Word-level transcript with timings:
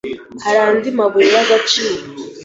hari 0.43 0.59
andi 0.67 0.89
mabuye 0.97 1.29
y’agaciro 1.35 2.03